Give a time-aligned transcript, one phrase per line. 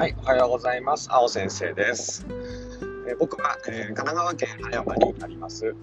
[0.00, 1.08] はい、おはようございます。
[1.12, 2.24] 青先生です。
[3.06, 5.74] えー僕は、えー神奈川県葉山にあります、えー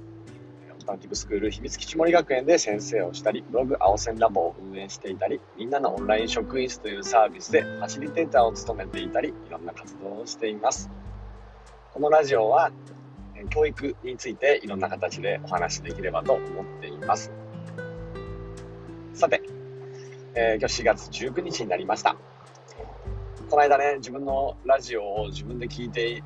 [0.74, 10.90] オルタナティブスクール秘密基地森学園で先生をしたり、ブログ青線ラボを運営していたり、みんなのオンライン職員室というサービスでファシリテーターを務めていたり、いろんな活動をしています。
[11.94, 12.72] このラジオは、
[13.36, 17.32] えー教育についていろんな形でお話しできればと思っています。
[19.14, 19.44] さて、
[20.34, 22.16] えー今日4月19日になりました。
[23.50, 26.22] この間ね、自分のラジオを自分で聞いて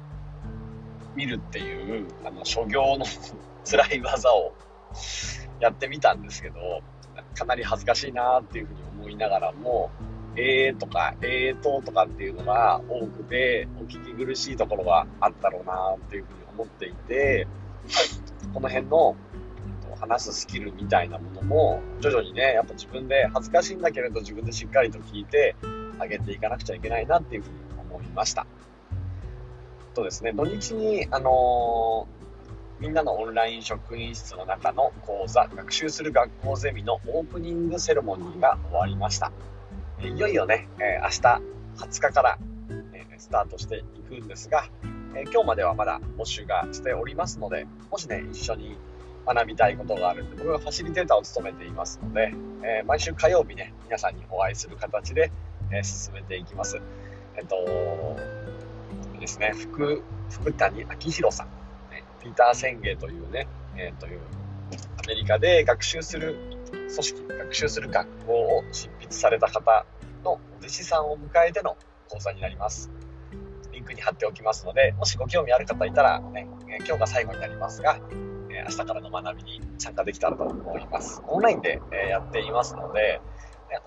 [1.16, 3.05] みるっていう、あの、諸行の
[3.63, 4.53] 辛い技を
[5.59, 6.81] やってみたんですけど、
[7.35, 9.91] かなり恥ずかしいなっていうふうに思いながらも、
[10.35, 17.48] えーとか、えーととかっていうのが多くて、お聞き苦しいところがあったろうなっていうふうに思っていて、
[18.51, 19.15] この辺の
[19.63, 25.55] うんと話すスキルみたいなものも、徐々にね、やっぱ自分で恥ずかしいんだけれど自分でしっかりと聞いて、
[26.02, 27.55] 上げていかなくちゃいけないなっていうふうに
[27.91, 28.46] 思いました。
[29.94, 32.21] とですね、土日に、あのー
[32.82, 39.32] みんなのオンライン職員室の中の講座、学習する学校ゼミのオープニングセレモニーが終わりました。
[40.02, 41.44] えいよいよね、えー明日
[41.77, 42.40] 20日から、
[42.94, 44.66] えースタートしていくんですが、
[45.13, 48.76] えー今日まではまだ募集がしておりますので、もしね、一緒に
[49.27, 55.32] 学びたいことがあるんで、僕がファシリテーターを務めていますので、えー毎週火曜日ね、皆さんにお会いする形で、
[55.73, 56.81] え進めていきます。
[57.37, 57.55] えっと、
[59.19, 61.47] ですね、福、福谷明宏さん、
[61.89, 64.19] ね、ピーター宣言というね、えーという、
[65.03, 66.35] アメリカで学習する
[66.72, 69.85] 組織、学習する学校を執筆された方
[70.23, 71.77] のお弟子さんを迎えての
[72.09, 72.91] 講座になります。
[73.72, 77.99] リンクに貼っておきますので、もしご興味ある方いたらね、え今日が最後になりますが、
[78.49, 81.22] え明日からの学びに参加できたらと思います。
[81.27, 83.22] オンラインで、えやっていますので、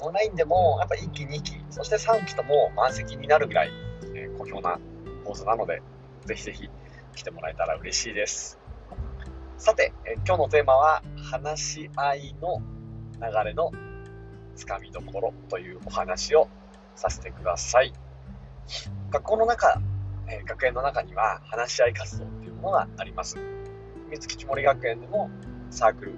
[0.01, 3.71] オンラインでもやっぱ1期、2期、そして3期とも満席になるぐらい、
[4.15, 4.79] えー好評な
[5.25, 5.83] 講座なので、
[6.25, 6.69] ぜひぜひ
[7.15, 8.59] 来てもらえたら嬉しいです。
[9.59, 12.61] さて、えー今日のテーマは、話し合いの
[13.21, 13.71] 流れの
[14.57, 16.49] つかみどころというお話を
[16.95, 17.93] させてください。
[19.11, 19.81] 学校の中、
[20.29, 23.37] えー学園の中には話し合い活動っていうものがあります。
[23.37, 25.31] 秘密基地森学園でも
[25.71, 26.15] サークル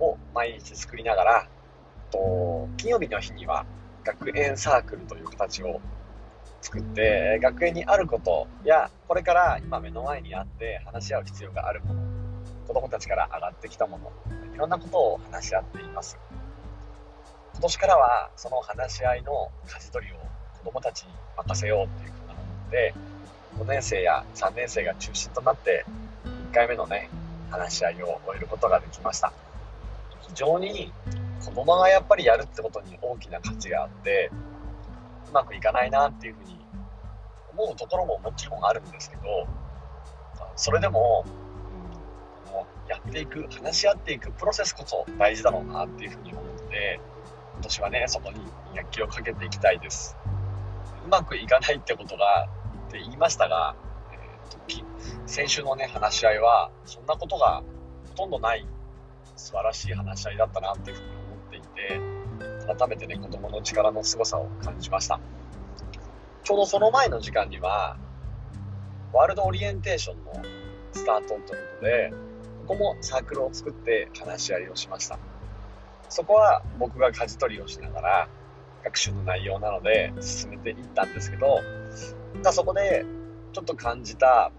[0.00, 1.48] を毎日作りながら、
[2.14, 3.66] と金曜日の日には
[4.04, 5.80] 学園サークルという形を
[6.60, 12.00] 作って、学園にあることや、これから今目の前にあって話し合う必要があるもの、
[12.68, 14.12] 子供たちから上がってきたもの、
[14.54, 16.18] いろんなことを話し合っています。
[17.52, 20.16] 今年からはその話し合いの舵取りを
[20.58, 22.94] 子供たちに任せようっていうふうなので、
[23.58, 25.84] 5年生や3年生が中心となって、
[26.50, 27.10] 1回目のね、
[27.50, 29.32] 話し合いを終えることができました。
[30.28, 30.92] 非常に
[31.44, 34.30] 子供がやっぱりやるってことに大きな価値があって、
[35.28, 36.58] うまくいかないなっていうふうに
[37.52, 39.22] 思うところももちろんあるんですけど、
[40.56, 41.24] それでも、
[42.88, 47.00] やっていく、話し合っていくプロセスこそ大事だろうなっていうふうに思って、
[47.54, 48.40] 今年はね、そこに
[48.74, 50.16] 躍起をかけていきたいです。
[51.04, 52.48] うまくいかないってことが、
[52.88, 53.74] って言いましたが、
[54.12, 54.84] えー
[55.26, 57.62] 先週のね、話し合いは、そんなことが
[58.08, 58.66] ほとんどない
[59.36, 61.23] 素晴らしい話し合いだったなっていうふうに思
[61.58, 62.00] っていて、
[62.78, 65.20] 改めてね、子供の力の凄さを感じました。
[66.42, 67.96] ちょうどその前の時間には、
[69.12, 70.32] ワールドオリエンテーションの
[70.92, 72.12] スタートということで、
[72.66, 75.18] ここもサークルを作って話し合いをしました。
[76.08, 78.28] そこは僕が舵取りをしながら、
[78.84, 81.60] 学習の内容なので進めていったんですけど、
[82.42, 83.04] だそこで
[83.52, 84.52] ちょっと感じた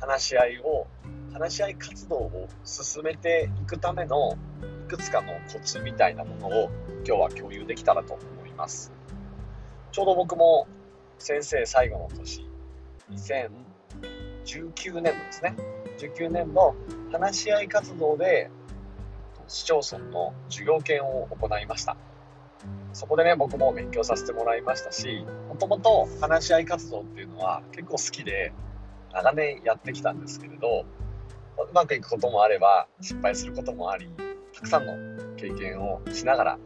[0.00, 0.86] 話し合いを、
[1.32, 4.36] 話し合い活動を進めていくための
[4.90, 6.70] くつかのコツみたいなものを
[7.06, 8.92] 今日は共有できたらと思います。
[9.92, 10.66] ちょうど僕も
[11.18, 12.50] 先生最後の年、
[13.12, 15.54] 2019年度ですね。
[15.98, 16.74] 19年の
[17.12, 18.50] 話し合い活動で
[19.46, 21.96] 市町村の授業研を行いました。
[22.92, 28.52] そこでね、僕も勉強させてもらいましたし、もともと話し合い活動っていうのは結構好きで、
[29.12, 30.84] 長年やってきたんですけれど、
[31.58, 34.10] うまくいくこともあれば、失敗することもあり、
[34.60, 34.92] たくさんの
[35.38, 36.58] 経験をしながら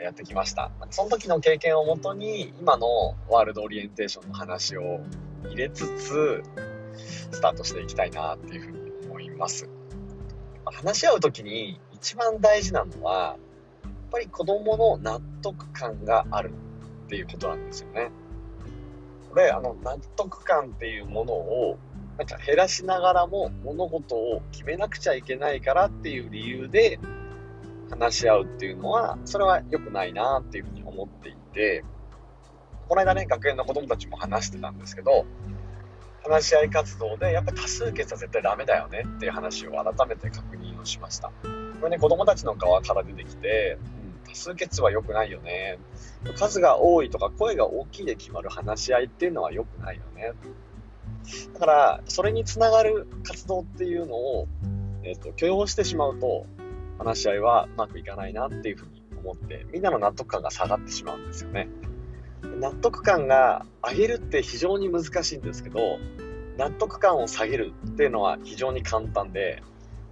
[0.00, 0.70] やってきました。
[0.90, 5.00] その時の経験をもとに、今のワールドオリエンテーションの話を
[5.44, 6.42] 入れつつ、
[7.32, 9.68] スタートしていきたいなっていうふうに思います。
[10.64, 13.36] 話し合う時に一番大事なのは、
[13.82, 16.52] やっぱり子供の納得感がある
[17.06, 18.10] っていうことなんですよね。
[19.28, 21.78] これ、あの、納得感っていうものを、
[22.22, 27.00] なんか減らしながらも物事を決めなくちゃいけないからっていう理由で
[27.90, 31.84] 話し合うっていうのは、それは良くないなっていうふうに思っていて、
[32.88, 35.24] この間ね学園の子供たちも話してたんですけど
[36.22, 41.32] 話し合い活動でやっぱ多数決は絶対ダメだよねっていう話を改めて確認をしました。
[41.80, 43.78] これね子供たちの側から出てきて、
[44.28, 45.80] 多数決は良くないよね。
[46.36, 50.34] 数が多いとか声が大きいで決まる話し合いっていうのは良くないよね。
[51.54, 54.48] だからそれにつながる活動っていうのを、
[55.02, 56.46] えーと、許容してしまうと
[56.98, 61.68] 話し合いはうまくいかないなっていうふうに思ってみんなの納得感が下がってしまうんですよね
[62.58, 65.98] 納得感が上げるって非常に難しいんですけど
[66.58, 69.62] 納得感を下げるっていうのは非常に簡単で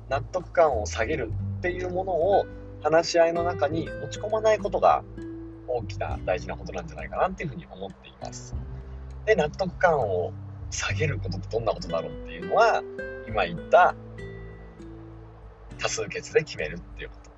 [0.08, 2.46] 納得感を下げるっていうものを
[2.82, 5.04] 話し合いの中に持ち込まないことが
[5.68, 8.56] 大きな大事なことなんじゃないかなっていうふうに思っています。
[9.26, 10.32] で納得感を
[10.70, 12.82] 下げることってどんなことだろうっていうのは
[13.26, 13.94] 今言った
[15.78, 17.30] 多数決で決めるっていうこと。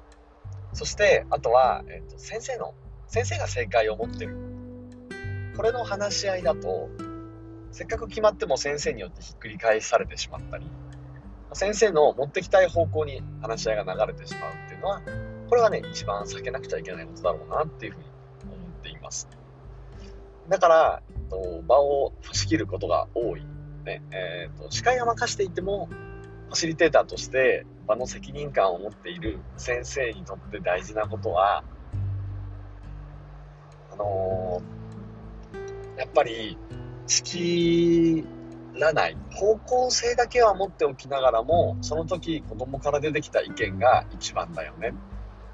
[0.75, 2.75] そしてあとは、えーと、先生の
[3.06, 4.37] 先生が正解を持ってる。
[5.56, 6.88] これの話し合いだと
[7.70, 10.67] せっかく決まっても先生によってひっくり返されてしまったり
[11.55, 15.02] 先生の持ってきたい方向に話し合いが流れてしまうっていうのは
[15.49, 18.05] これはね一番避けなくちゃいけないことだろうなっていうふうに
[18.44, 19.29] 思っています。
[20.49, 21.03] だから
[21.33, 23.44] と場を仕切ることが多い、
[23.85, 25.89] ねえーと、司会を任していても
[26.49, 31.65] ファシリテーターとして場の責任感を持っている先生にとって大事なことは
[33.93, 36.59] あのー、やっぱり
[37.06, 38.27] 仕切
[38.79, 39.17] らない。
[39.31, 44.94] 方向性だけは持っておきながらもその時子供から出てきた意見が一番だよね。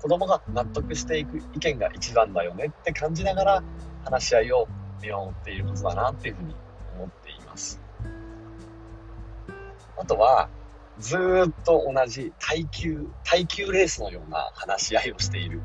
[0.00, 3.62] 子供が納得していく意見が一番だよねって感じながら
[4.04, 4.68] 話し合いを
[5.02, 6.54] 見守っていることだなっていうふうに
[6.96, 7.80] 思っています。
[9.96, 10.48] あとは、
[10.98, 15.62] ずっと同じ耐久、耐久レースのような話し合いをしている。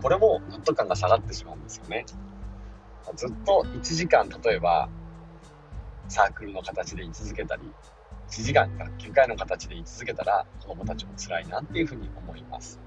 [0.00, 2.06] これも納得感が下がってしまうんですよね。
[3.14, 4.88] ずっと1時間、例えば、
[6.08, 7.72] サークルの形で居続けたり、
[8.30, 12.80] 1時間学級会の形で居続けたら子供たちも辛いなっていうふうに思います。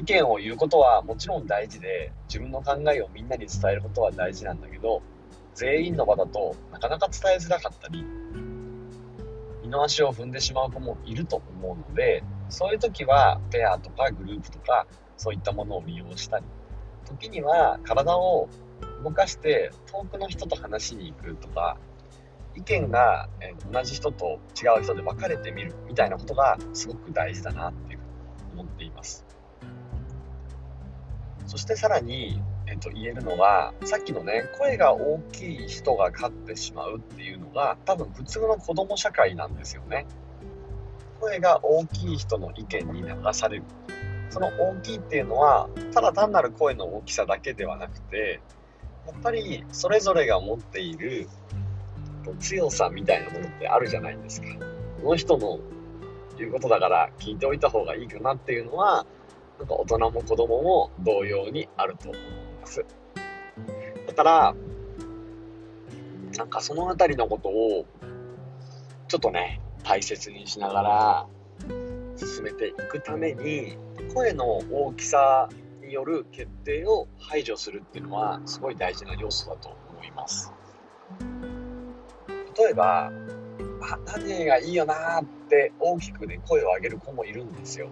[0.00, 5.02] 意見を言うことはもちろん大事で自分の考えをみんなに伝えることは大事なんだけど
[5.54, 8.02] 全員の場だとなかなか伝えづらかったり
[9.62, 14.86] 二の足を踏んでしまう子もいると思うのでそういう時はペアとかグループとか
[15.18, 16.46] そういったものを利用したり
[17.04, 18.48] 時には体を
[19.04, 21.76] 動かして遠くの人と話しに行くとか
[22.56, 23.28] 意見が
[23.70, 29.29] 同じ人と違う人で分かれてみるみたいなことがすごく大事だなっていうふうに思っています。
[31.50, 40.06] そしてさらに、えっと、言えるのはさっきのね声が大きい人が勝ってしまうっていうのが多分普通の子供社会なんですよね。
[41.18, 43.64] 声が大きい人の意見に流される。
[44.28, 48.40] その大きいっていうのはただ単なる声の大きさだけではなくて
[49.08, 51.28] やっぱりそれぞれが持っている
[52.38, 54.46] 強さみたいなものってあるじゃないですか。
[55.02, 55.58] この人の
[56.38, 59.04] 言うことだから聞いておいた方がいいかなっていうのは
[59.60, 62.22] なんか大人も子供も同様にあると思い
[62.62, 62.82] ます。
[64.06, 64.54] だから、
[66.38, 67.84] なんかその辺りのことを、
[69.08, 71.26] ちょっとね、大切にしながら
[72.16, 73.76] 進めていくために、
[74.14, 75.50] 声の大きさ
[75.82, 80.50] による決定を排除するっていうのは、すごい大事な要素だと思います。
[82.56, 83.12] 例えば、
[83.82, 87.88] あ、何がいいよなって大きくね、声を上げる子もいるんですよ。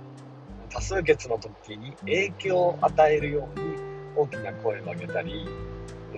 [0.71, 3.67] 多数決の時に影響を与えるように
[4.17, 5.47] 大きな声を上げたり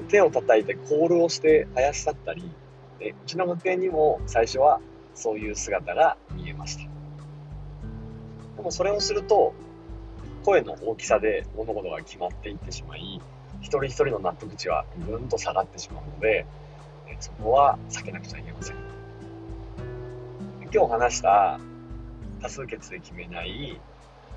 [0.09, 2.51] 手を叩いてコールをして怪し去ったり
[2.99, 4.81] でうちの学園にも最初は
[5.15, 6.83] そういう姿が見えました。
[8.57, 9.55] でもそれをすると
[10.45, 13.21] 声の大きさで物事が決まっていってしまい
[13.61, 16.47] 一人一人の納得値はぐんと下がってしまうので
[17.21, 18.77] そこは避けなくちゃいけません。
[20.73, 21.59] 今日話した
[22.41, 23.81] 多数決で決めない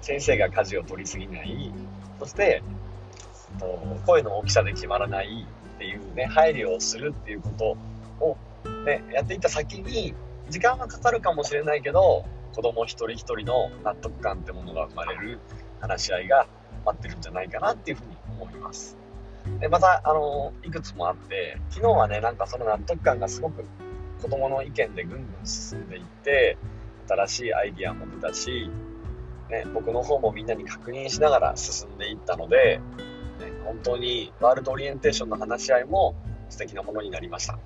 [0.03, 1.73] 先生が舵を取りすぎない
[2.19, 2.61] そして
[4.05, 7.77] 声の大きさで決まらないっていうね配慮をするっていうこと
[8.19, 8.37] を、
[8.85, 10.13] ね、やっていった先に
[10.49, 15.39] 時間はかかるかもしれないけど子供一人一人の納得感ってものが生まれる
[15.79, 16.47] 話し合いが
[16.85, 18.97] 待ってるんじゃないかなっていうふうに思います。
[19.61, 23.65] でまたあのいくつもあって昨日はねなんかその納得感がすごく
[24.21, 26.57] 子供の意見でぐんぐん進んでいって
[27.07, 28.69] 新しいアイディアも出たし
[29.49, 32.79] ね、僕の方もみんなに確認しながら進んでいったので、
[33.39, 36.15] ね、本当にワールドオリエンテーションの話し合いも
[36.49, 37.57] 素敵なものになりました。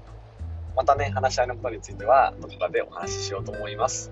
[0.75, 4.11] またね、話し合いのことについてはどこかでお話ししようと思います。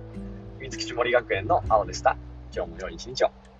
[0.59, 2.17] 三月森学園の青でした。
[2.55, 3.54] 今日も良い一日を。